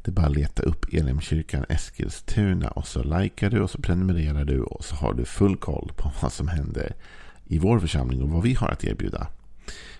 [0.08, 4.44] Det är bara att leta upp Elimkyrkan Eskilstuna och så likar du och så prenumererar
[4.44, 6.94] du och så har du full koll på vad som händer
[7.46, 9.26] i vår församling och vad vi har att erbjuda.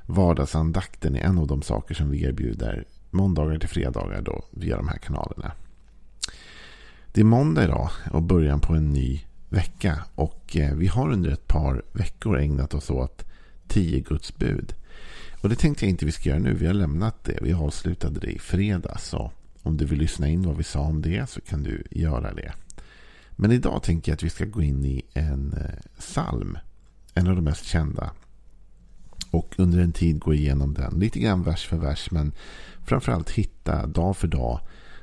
[0.06, 4.88] Vardagsandakten är en av de saker som vi erbjuder måndagar till fredagar då via de
[4.88, 5.52] här kanalerna.
[7.12, 11.30] Det är måndag idag och början på en ny vecka och eh, vi har under
[11.30, 13.24] ett par veckor ägnat oss åt
[13.66, 14.74] tio Guds bud.
[15.40, 16.54] Och det tänkte jag inte vi ska göra nu.
[16.54, 17.38] Vi har lämnat det.
[17.42, 19.14] Vi avslutade det i fredags.
[19.14, 19.32] Och
[19.68, 22.52] om du vill lyssna in vad vi sa om det så kan du göra det.
[23.30, 26.58] Men idag tänker jag att vi ska gå in i en eh, psalm.
[27.14, 28.10] En av de mest kända.
[29.30, 30.98] Och under en tid gå igenom den.
[30.98, 32.10] Lite grann vers för vers.
[32.10, 32.32] Men
[32.86, 34.60] framförallt hitta dag för dag.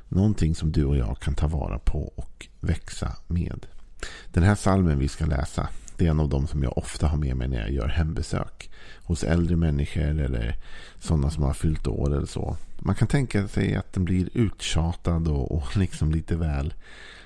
[0.08, 3.66] Någonting som du och jag kan ta vara på och växa med.
[4.32, 5.68] Den här salmen vi ska läsa.
[5.96, 8.70] Det är en av de som jag ofta har med mig när jag gör hembesök.
[9.02, 10.56] Hos äldre människor eller
[10.98, 12.56] sådana som har fyllt år eller så.
[12.78, 16.74] Man kan tänka sig att den blir uttjatad och, och liksom lite väl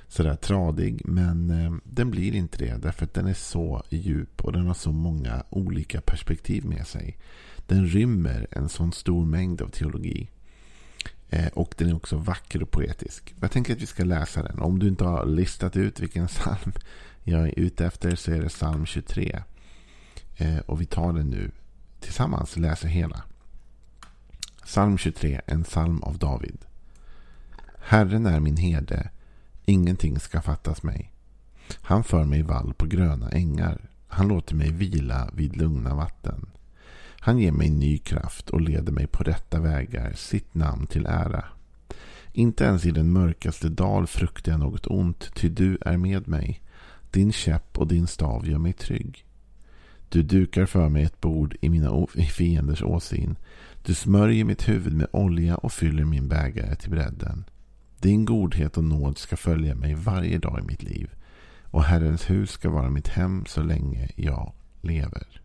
[0.08, 1.02] sådär tradig.
[1.04, 2.82] Men eh, den blir inte det.
[2.82, 7.18] Därför att den är så djup och den har så många olika perspektiv med sig.
[7.66, 10.30] Den rymmer en sån stor mängd av teologi.
[11.32, 13.34] Eh, och den är också vacker och poetisk.
[13.40, 14.60] Jag tänker att vi ska läsa den.
[14.60, 16.72] Om du inte har listat ut vilken psalm
[17.24, 19.42] jag är ute efter så är det psalm 23.
[20.36, 21.50] Eh, och vi tar den nu
[22.00, 23.22] tillsammans och läser hela.
[24.64, 26.58] Psalm 23, en psalm av David.
[27.78, 29.10] Herren är min herde,
[29.64, 31.12] ingenting ska fattas mig.
[31.82, 33.88] Han för mig vall på gröna ängar.
[34.08, 36.50] Han låter mig vila vid lugna vatten.
[37.22, 41.44] Han ger mig ny kraft och leder mig på rätta vägar, sitt namn till ära.
[42.32, 46.62] Inte ens i den mörkaste dal fruktar jag något ont, ty du är med mig.
[47.10, 49.24] Din käpp och din stav gör mig trygg.
[50.08, 53.36] Du dukar för mig ett bord i mina fienders åsyn.
[53.84, 57.44] Du smörjer mitt huvud med olja och fyller min bägare till bredden.
[58.00, 61.10] Din godhet och nåd ska följa mig varje dag i mitt liv.
[61.62, 65.40] Och Herrens hus ska vara mitt hem så länge jag lever.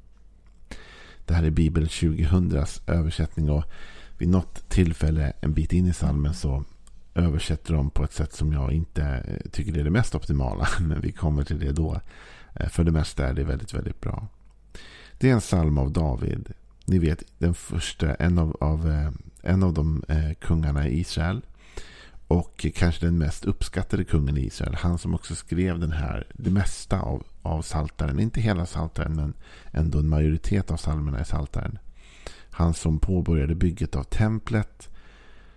[1.25, 3.63] Det här är Bibel 2000s översättning och
[4.17, 6.63] vid något tillfälle en bit in i salmen så
[7.15, 10.67] översätter de på ett sätt som jag inte eh, tycker är det mest optimala.
[10.79, 12.01] Men vi kommer till det då.
[12.53, 14.27] Eh, för det mesta är det väldigt, väldigt bra.
[15.17, 16.53] Det är en psalm av David.
[16.85, 19.11] Ni vet, den första, en av, av, eh,
[19.41, 20.03] en av de
[20.39, 21.41] kungarna i Israel.
[22.27, 24.75] Och kanske den mest uppskattade kungen i Israel.
[24.75, 28.19] Han som också skrev den här, det mesta av, av saltaren.
[28.19, 29.33] Inte hela saltaren, men
[29.71, 31.77] ändå en majoritet av salmerna i saltaren.
[32.51, 34.89] Han som påbörjade bygget av templet.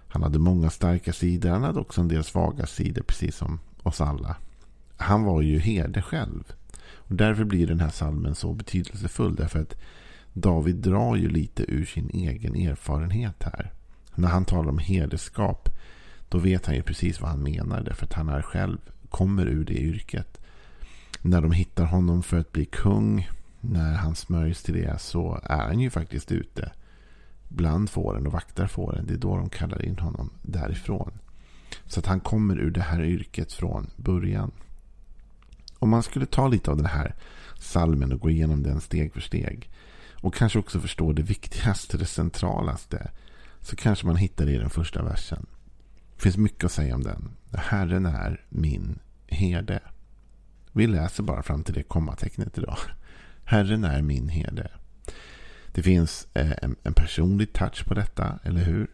[0.09, 1.51] Han hade många starka sidor.
[1.51, 4.37] Han hade också en del svaga sidor, precis som oss alla.
[4.97, 6.53] Han var ju herde själv.
[6.95, 9.37] Och därför blir den här salmen så betydelsefull.
[9.37, 9.75] Därför att
[10.33, 13.73] David drar ju lite ur sin egen erfarenhet här.
[14.15, 15.69] När han talar om herdeskap.
[16.29, 17.81] Då vet han ju precis vad han menar.
[17.81, 18.79] Därför att han är själv
[19.09, 20.41] kommer ur det yrket.
[21.23, 23.29] När de hittar honom för att bli kung.
[23.61, 26.73] När han smörjs till det så är han ju faktiskt ute
[27.49, 29.07] bland fåren och vaktar fåren.
[29.07, 31.19] Det är då de kallar in honom därifrån.
[31.87, 34.51] Så att han kommer ur det här yrket från början.
[35.79, 37.15] Om man skulle ta lite av den här
[37.59, 39.71] salmen och gå igenom den steg för steg.
[40.15, 43.11] Och kanske också förstå det viktigaste, det centralaste.
[43.61, 45.47] Så kanske man hittar det i den första versen.
[46.19, 47.31] Det finns mycket att säga om den.
[47.53, 49.81] Herren är min herde.
[50.73, 52.79] Vi läser bara fram till det kommatecknet idag.
[53.45, 54.71] Herren är min herde.
[55.73, 58.91] Det finns eh, en, en personlig touch på detta, eller hur?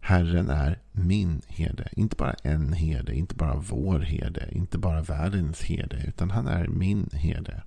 [0.00, 1.88] Herren är min herde.
[1.92, 6.68] Inte bara en herde, inte bara vår herde, inte bara världens herde, utan han är
[6.68, 7.62] min herde.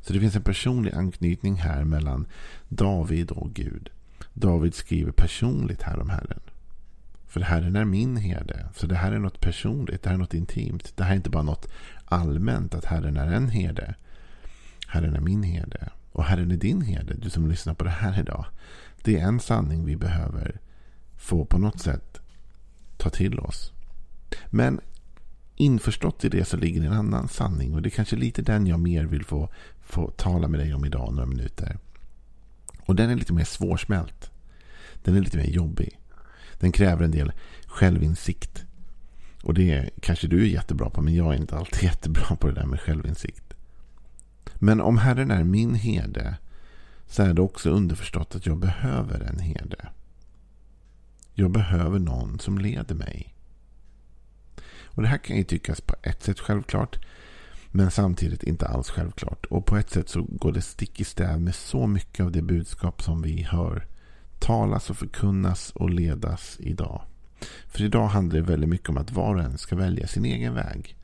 [0.00, 2.26] Så det finns en personlig anknytning här mellan
[2.68, 3.90] David och Gud.
[4.34, 6.40] David skriver personligt här om Herren.
[7.28, 8.66] För Herren är min herde.
[8.76, 10.92] Så det här är något personligt, det här är något intimt.
[10.96, 11.68] Det här är inte bara något
[12.04, 13.94] allmänt att Herren är en herde.
[14.86, 15.88] Herren är min herde.
[16.12, 18.46] Och Herren är din herde, du som lyssnar på det här idag.
[19.02, 20.60] Det är en sanning vi behöver
[21.16, 22.20] få på något sätt
[22.96, 23.72] ta till oss.
[24.46, 24.80] Men
[25.56, 27.74] införstått i det så ligger en annan sanning.
[27.74, 29.48] Och det är kanske lite den jag mer vill få,
[29.80, 31.78] få tala med dig om idag några minuter.
[32.80, 34.30] Och den är lite mer svårsmält.
[35.04, 35.98] Den är lite mer jobbig.
[36.58, 37.32] Den kräver en del
[37.66, 38.64] självinsikt.
[39.42, 42.54] Och det kanske du är jättebra på, men jag är inte alltid jättebra på det
[42.54, 43.54] där med självinsikt.
[44.54, 46.36] Men om Herren är min herde
[47.06, 49.88] så är det också underförstått att jag behöver en herde.
[51.34, 53.34] Jag behöver någon som leder mig.
[54.82, 56.98] Och Det här kan ju tyckas på ett sätt självklart.
[57.70, 59.46] Men samtidigt inte alls självklart.
[59.46, 62.42] Och på ett sätt så går det stick i stäv med så mycket av det
[62.42, 63.86] budskap som vi hör
[64.38, 67.02] talas och förkunnas och ledas idag.
[67.66, 70.54] För idag handlar det väldigt mycket om att var och en ska välja sin egen
[70.54, 70.96] väg.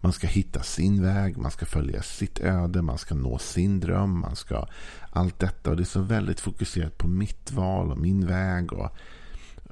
[0.00, 4.20] Man ska hitta sin väg, man ska följa sitt öde, man ska nå sin dröm,
[4.20, 4.66] man ska
[5.10, 5.70] allt detta.
[5.70, 8.72] Och det är så väldigt fokuserat på mitt val och min väg.
[8.72, 8.90] Och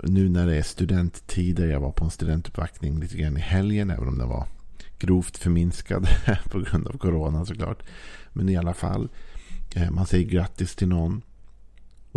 [0.03, 4.09] nu när det är studenttider, jag var på en studentuppvaktning lite grann i helgen, även
[4.09, 4.47] om den var
[4.99, 6.09] grovt förminskad
[6.51, 7.83] på grund av corona såklart.
[8.33, 9.09] Men i alla fall,
[9.75, 11.23] eh, man säger grattis till någon.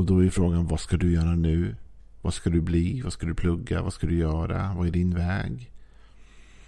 [0.02, 1.76] Och då är frågan, vad ska du göra nu?
[2.22, 3.02] Vad ska du bli?
[3.02, 3.82] Vad ska du plugga?
[3.82, 4.74] Vad ska du göra?
[4.78, 5.72] Vad är din väg?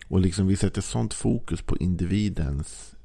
[0.08, 2.96] Och liksom vi sätter sånt fokus på individens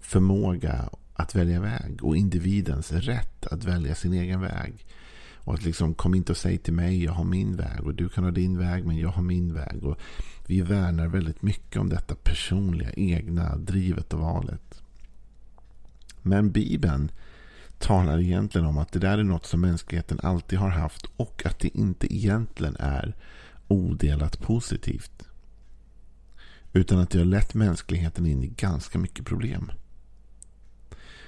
[0.00, 4.86] förmåga att välja väg och individens rätt att välja sin egen väg.
[5.34, 8.08] Och att liksom, kom inte och säg till mig, jag har min väg och du
[8.08, 9.84] kan ha din väg, men jag har min väg.
[9.84, 9.98] Och
[10.46, 14.82] vi värnar väldigt mycket om detta personliga, egna drivet och valet.
[16.22, 17.10] Men Bibeln
[17.78, 21.58] talar egentligen om att det där är något som mänskligheten alltid har haft och att
[21.58, 23.16] det inte egentligen är
[23.68, 25.22] odelat positivt.
[26.72, 29.72] Utan att det har lett mänskligheten in i ganska mycket problem.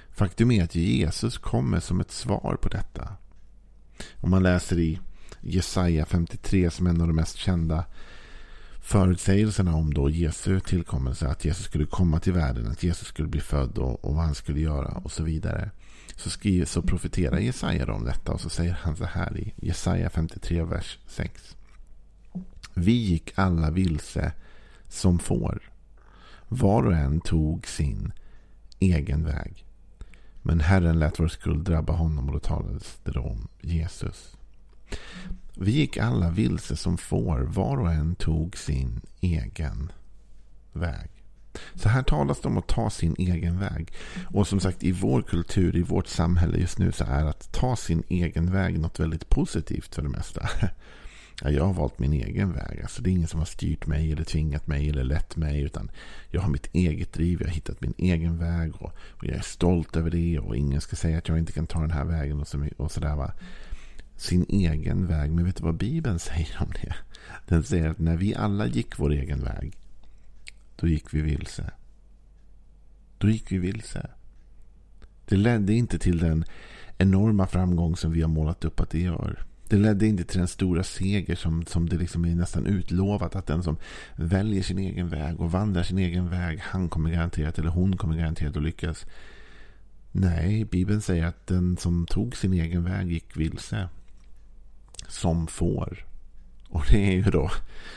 [0.09, 3.09] Faktum är att Jesus kommer som ett svar på detta.
[4.15, 4.99] Om man läser i
[5.41, 7.85] Jesaja 53 som är en av de mest kända
[8.89, 11.27] förutsägelserna om då Jesu tillkommelse.
[11.27, 14.35] Att Jesus skulle komma till världen, att Jesus skulle bli född och, och vad han
[14.35, 15.71] skulle göra och så vidare.
[16.15, 20.09] Så, skriver, så profeterar Jesaja om detta och så säger han så här i Jesaja
[20.09, 21.57] 53, vers 6.
[22.73, 24.33] Vi gick alla vilse
[24.87, 25.71] som får.
[26.47, 28.11] Var och en tog sin
[28.79, 29.65] egen väg.
[30.41, 34.37] Men Herren lät vår skuld drabba honom och då talades det om Jesus.
[35.61, 37.39] Vi gick alla vilse som får.
[37.39, 39.91] Var och en tog sin egen
[40.73, 41.09] väg.
[41.75, 43.93] Så här talas det om att ta sin egen väg.
[44.33, 47.75] Och som sagt i vår kultur, i vårt samhälle just nu så är att ta
[47.75, 50.49] sin egen väg något väldigt positivt för det mesta.
[51.41, 52.81] Ja, jag har valt min egen väg.
[52.81, 55.61] Alltså, det är ingen som har styrt mig eller tvingat mig eller lett mig.
[55.61, 55.91] Utan
[56.29, 57.41] jag har mitt eget driv.
[57.41, 58.75] Jag har hittat min egen väg.
[58.75, 60.39] Och, och jag är stolt över det.
[60.39, 62.39] Och ingen ska säga att jag inte kan ta den här vägen.
[62.39, 63.31] Och, så, och sådär va.
[64.19, 65.31] Sin egen väg.
[65.31, 66.95] Men vet du vad Bibeln säger om det?
[67.47, 69.77] Den säger att när vi alla gick vår egen väg.
[70.75, 71.71] Då gick vi vilse.
[73.17, 74.09] Då gick vi vilse.
[75.25, 76.45] Det ledde inte till den
[76.97, 79.45] enorma framgång som vi har målat upp att det gör.
[79.69, 83.35] Det ledde inte till den stora seger som, som det liksom är nästan utlovat.
[83.35, 83.77] Att den som
[84.15, 88.17] väljer sin egen väg och vandrar sin egen väg, han kommer garanterat, eller hon kommer
[88.17, 89.05] garanterat att lyckas.
[90.11, 93.89] Nej, Bibeln säger att den som tog sin egen väg gick vilse.
[95.09, 96.05] Som får.
[96.69, 97.51] Och det är ju då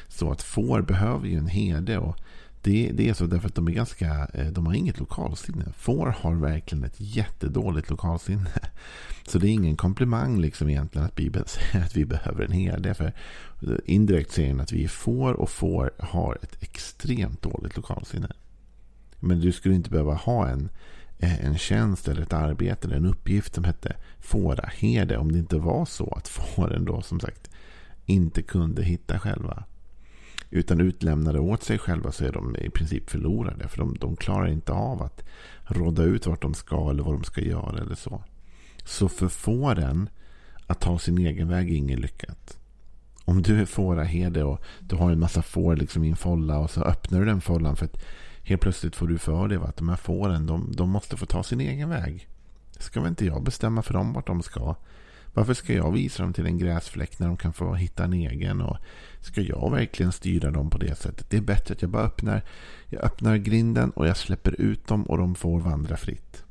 [0.09, 1.99] så att får behöver ju en herde.
[1.99, 2.17] Och
[2.63, 5.65] det, det är så därför att de är ganska, eh, de har inget lokalsinne.
[5.77, 8.51] Får har verkligen ett jättedåligt lokalsinne.
[9.27, 12.95] Så det är ingen komplimang liksom egentligen att Bibeln säger att vi behöver en herde.
[12.95, 13.13] För
[13.85, 18.33] indirekt säger den att vi är får och får har ett extremt dåligt lokalsinne.
[19.21, 20.69] Men du skulle inte behöva ha en,
[21.23, 25.59] Eh, en tjänst eller ett arbete eller en uppgift som hette fåraherde om det inte
[25.59, 27.51] var så att fåren då som sagt
[28.07, 29.65] inte kunde hitta själva.
[30.51, 33.69] Utan utlämnade åt sig själva så är de i princip förlorade.
[33.69, 35.25] För de, de klarar inte av att
[35.65, 38.25] råda ut vart de ska eller vad de ska göra eller så.
[38.85, 40.09] Så för fåren
[40.67, 42.59] att ta sin egen väg är inget lyckat.
[43.25, 46.71] Om du är fåraherde och du har en massa får liksom i en folla och
[46.71, 48.05] så öppnar du den follan för att
[48.43, 51.43] helt plötsligt får du för dig att de här fåren de, de måste få ta
[51.43, 52.29] sin egen väg.
[52.79, 54.75] Ska väl inte jag bestämma för dem vart de ska?
[55.35, 58.61] Varför ska jag visa dem till en gräsfläck när de kan få hitta en egen?
[58.61, 58.77] Och
[59.21, 61.31] ska jag verkligen styra dem på det sättet?
[61.31, 62.43] Det är bättre att jag bara öppnar,
[62.89, 66.45] jag öppnar grinden och jag släpper ut dem och de får vandra fritt.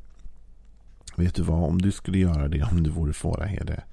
[1.16, 1.64] Vet du vad?
[1.64, 3.84] Om du skulle göra det om du vore fåraherde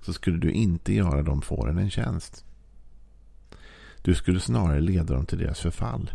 [0.00, 2.44] så skulle du inte göra de fåren en tjänst.
[4.02, 6.10] Du skulle snarare leda dem till deras förfall.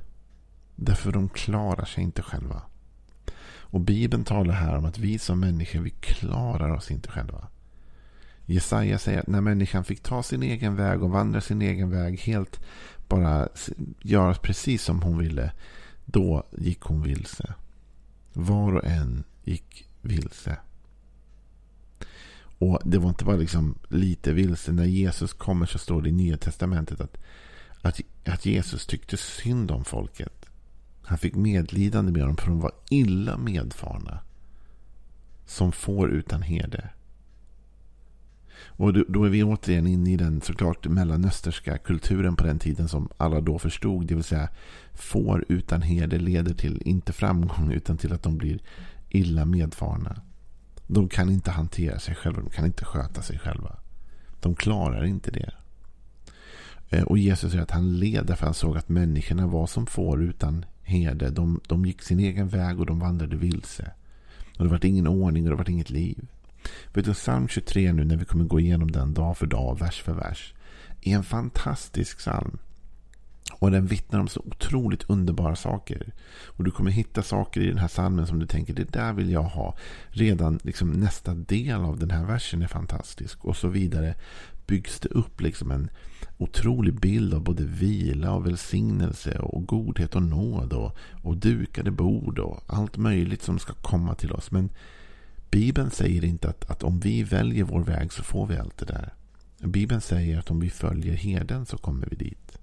[0.76, 2.62] Därför de klarar sig inte själva.
[3.46, 7.48] Och Bibeln talar här om att vi som människor, vi klarar oss inte själva.
[8.46, 12.20] Jesaja säger att när människan fick ta sin egen väg och vandra sin egen väg
[12.20, 12.60] helt
[13.08, 13.50] bara
[14.02, 15.52] göra precis som hon ville.
[16.06, 17.54] Då gick hon vilse.
[18.34, 20.58] Var och en gick vilse.
[22.58, 24.72] Och det var inte bara liksom lite vilse.
[24.72, 27.18] När Jesus kommer så står det i Nya Testamentet att,
[27.82, 30.43] att, att Jesus tyckte synd om folket.
[31.04, 34.20] Han fick medlidande med dem för de var illa medfarna.
[35.46, 36.90] Som får utan herde.
[38.76, 43.10] Och då är vi återigen inne i den såklart mellanösterska kulturen på den tiden som
[43.18, 44.08] alla då förstod.
[44.08, 44.50] Det vill säga
[44.94, 48.60] får utan heder leder till inte framgång utan till att de blir
[49.10, 50.22] illa medfarna.
[50.88, 52.42] De kan inte hantera sig själva.
[52.42, 53.76] De kan inte sköta sig själva.
[54.40, 55.54] De klarar inte det.
[56.90, 60.24] Eh, och Jesus säger att han led därför han såg att människorna var som får
[60.24, 61.30] utan herde.
[61.30, 63.92] De, de gick sin egen väg och de vandrade vilse.
[64.58, 66.28] Och det var ingen ordning och det var inget liv.
[66.94, 70.02] Vet du, psalm 23 nu när vi kommer gå igenom den dag för dag, vers
[70.02, 70.54] för vers.
[71.02, 72.58] Är en fantastisk psalm.
[73.54, 76.14] Och den vittnar om så otroligt underbara saker.
[76.46, 79.32] Och du kommer hitta saker i den här psalmen som du tänker, det där vill
[79.32, 79.78] jag ha.
[80.10, 83.46] Redan liksom nästa del av den här versen är fantastisk.
[83.46, 84.16] Och så vidare
[84.68, 85.90] byggs det upp liksom en
[86.38, 92.40] otrolig bild av både vila och välsignelse och godhet och nåd och, och dukade bord
[92.40, 94.52] och allt möjligt som ska komma till oss.
[94.52, 94.70] Men
[95.52, 98.86] Bibeln säger inte att, att om vi väljer vår väg så får vi allt det
[98.86, 99.14] där.
[99.58, 102.58] Bibeln säger att om vi följer herden så kommer vi dit.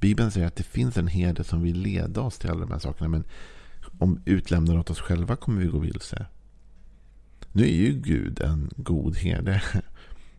[0.00, 2.78] Bibeln säger att det finns en herde som vill leda oss till alla de här
[2.78, 3.08] sakerna.
[3.08, 3.24] Men
[3.98, 6.26] om utlämnar åt oss själva kommer vi gå vilse.
[7.52, 9.62] Nu är ju Gud en god herde.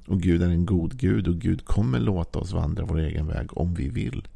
[0.08, 3.58] Och Gud är en god Gud och Gud kommer låta oss vandra vår egen väg
[3.58, 4.28] om vi vill.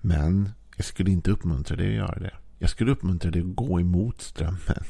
[0.00, 2.34] Men jag skulle inte uppmuntra dig att göra det.
[2.58, 4.84] Jag skulle uppmuntra dig att gå emot strömmen.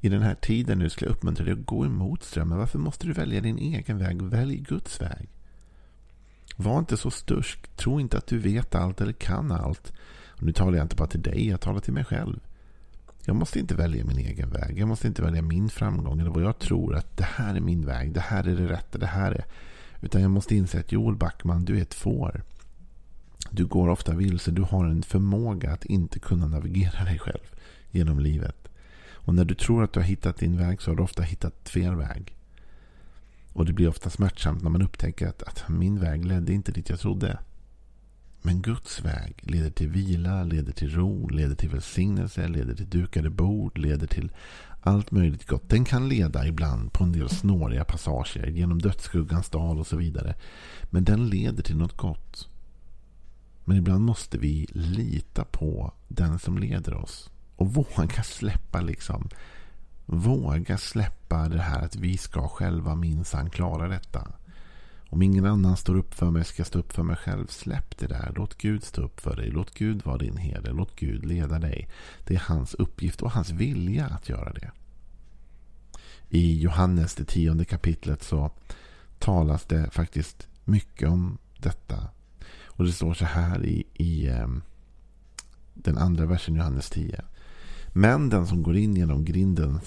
[0.00, 2.58] I den här tiden nu skulle jag uppmuntra dig att gå emot strömmen.
[2.58, 4.22] Varför måste du välja din egen väg?
[4.22, 5.28] Välj Guds väg.
[6.56, 7.76] Var inte så stursk.
[7.76, 9.92] Tro inte att du vet allt eller kan allt.
[10.28, 12.40] Och nu talar jag inte bara till dig, jag talar till mig själv.
[13.28, 14.78] Jag måste inte välja min egen väg.
[14.78, 17.86] Jag måste inte välja min framgång eller vad jag tror att det här är min
[17.86, 18.12] väg.
[18.12, 18.98] Det här är det rätta.
[18.98, 19.44] Det här är.
[20.00, 22.42] Utan jag måste inse att Joel Backman, du är ett får.
[23.50, 24.50] Du går ofta vilse.
[24.50, 27.54] Du har en förmåga att inte kunna navigera dig själv
[27.90, 28.68] genom livet.
[29.10, 31.68] Och när du tror att du har hittat din väg så har du ofta hittat
[31.68, 32.36] fel väg.
[33.52, 36.90] Och det blir ofta smärtsamt när man upptäcker att, att min väg ledde inte dit
[36.90, 37.38] jag trodde.
[38.48, 43.30] Men Guds väg leder till vila, leder till ro, leder till välsignelse, leder till dukade
[43.30, 44.32] bord, leder till
[44.80, 45.68] allt möjligt gott.
[45.68, 50.34] Den kan leda ibland på en del snåriga passager genom dödsskuggans dal och så vidare.
[50.90, 52.48] Men den leder till något gott.
[53.64, 57.30] Men ibland måste vi lita på den som leder oss.
[57.56, 59.28] Och våga släppa liksom.
[60.06, 64.32] Våga släppa det här att vi ska själva minsann klara detta.
[65.10, 67.46] Om ingen annan står upp för mig ska jag stå upp för mig själv.
[67.46, 68.32] Släpp det där.
[68.36, 69.50] Låt Gud stå upp för dig.
[69.50, 70.72] Låt Gud vara din herde.
[70.72, 71.88] Låt Gud leda dig.
[72.24, 74.70] Det är hans uppgift och hans vilja att göra det.
[76.28, 78.50] I Johannes, det tionde kapitlet, så
[79.18, 82.08] talas det faktiskt mycket om detta.
[82.64, 84.62] Och det står så här i, i ehm,
[85.74, 87.24] den andra versen i Johannes 10.
[87.88, 89.80] Men den som går in genom grinden,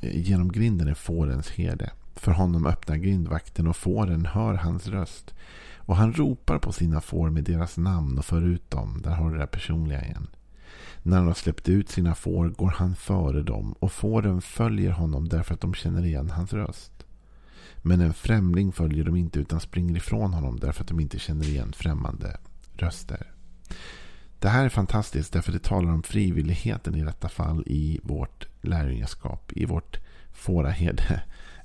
[0.00, 1.90] genom grinden är fårens herde.
[2.18, 5.34] För honom öppnar grindvakten och fåren hör hans röst.
[5.76, 9.00] Och han ropar på sina får med deras namn och för ut dem.
[9.04, 10.26] Där har du det personliga igen.
[11.02, 15.28] När han har släppt ut sina får går han före dem och fåren följer honom
[15.28, 16.92] därför att de känner igen hans röst.
[17.82, 21.44] Men en främling följer dem inte utan springer ifrån honom därför att de inte känner
[21.44, 22.36] igen främmande
[22.72, 23.32] röster.
[24.38, 29.52] Det här är fantastiskt därför det talar om frivilligheten i detta fall i vårt lärjungaskap,
[29.52, 29.98] i vårt
[30.32, 31.22] fåraherde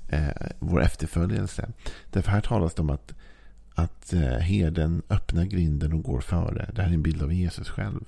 [0.08, 1.68] eh, vår efterföljelse.
[2.10, 3.14] Därför här talas det om att,
[3.74, 6.70] att eh, herden öppnar grinden och går före.
[6.74, 8.04] Det här är en bild av Jesus själv.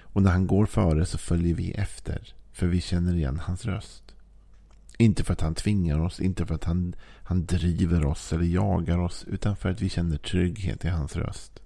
[0.00, 2.34] Och när han går före så följer vi efter.
[2.52, 4.02] För vi känner igen hans röst.
[4.98, 8.98] Inte för att han tvingar oss, inte för att han, han driver oss eller jagar
[8.98, 9.24] oss.
[9.28, 11.62] Utan för att vi känner trygghet i hans röst.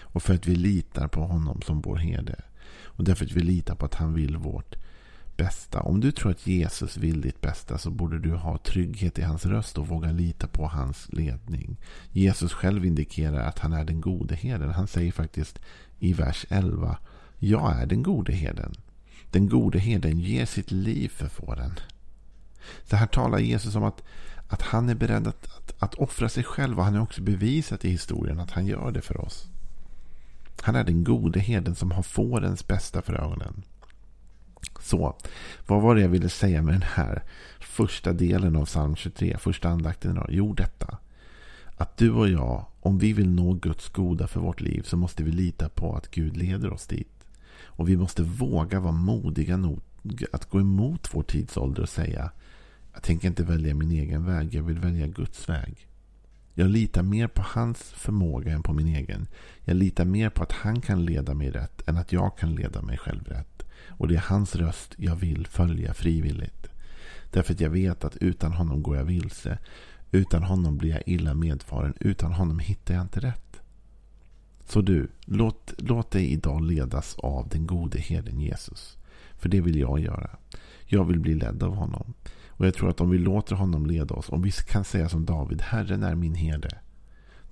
[0.00, 2.40] Och för att vi litar på honom som vår herde.
[2.84, 4.76] Och därför att vi litar på att han vill vårt
[5.36, 5.80] bästa.
[5.80, 9.46] Om du tror att Jesus vill ditt bästa så borde du ha trygghet i hans
[9.46, 11.76] röst och våga lita på hans ledning.
[12.12, 14.70] Jesus själv indikerar att han är den gode herden.
[14.70, 15.60] Han säger faktiskt
[15.98, 16.98] i vers 11.
[17.38, 18.74] Jag är den gode herden.
[19.30, 21.72] Den gode herden ger sitt liv för fåren.
[22.84, 24.02] Så här talar Jesus om att,
[24.48, 26.78] att han är beredd att, att, att offra sig själv.
[26.78, 29.48] Och han har också bevisat i historien att han gör det för oss.
[30.62, 33.62] Han är den gode herden som har fårens bästa för ögonen.
[34.82, 35.16] Så,
[35.66, 37.22] vad var det jag ville säga med den här
[37.60, 40.26] första delen av psalm 23, första andakten idag?
[40.30, 40.98] Jo, detta.
[41.76, 45.22] Att du och jag, om vi vill nå Guds goda för vårt liv så måste
[45.22, 47.24] vi lita på att Gud leder oss dit.
[47.64, 49.80] Och vi måste våga vara modiga nog
[50.32, 52.30] att gå emot vår tidsålder och säga
[52.96, 55.86] jag tänker inte välja min egen väg, jag vill välja Guds väg.
[56.54, 59.26] Jag litar mer på hans förmåga än på min egen.
[59.64, 62.82] Jag litar mer på att han kan leda mig rätt än att jag kan leda
[62.82, 63.55] mig själv rätt.
[63.88, 66.68] Och det är hans röst jag vill följa frivilligt.
[67.30, 69.58] Därför att jag vet att utan honom går jag vilse.
[70.10, 71.94] Utan honom blir jag illa medfaren.
[72.00, 73.60] Utan honom hittar jag inte rätt.
[74.66, 78.96] Så du, låt, låt dig idag ledas av den gode herden Jesus.
[79.38, 80.30] För det vill jag göra.
[80.86, 82.14] Jag vill bli ledd av honom.
[82.48, 85.24] Och jag tror att om vi låter honom leda oss, om vi kan säga som
[85.24, 86.78] David, Herren är min herde.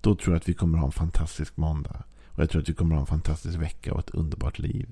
[0.00, 2.02] Då tror jag att vi kommer ha en fantastisk måndag.
[2.26, 4.88] Och jag tror att vi kommer ha en fantastisk vecka och ett underbart liv.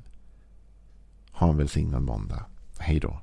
[1.32, 2.46] Ha en välsignad måndag.
[2.78, 3.20] Hej då.